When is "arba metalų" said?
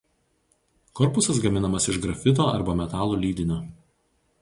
2.57-3.23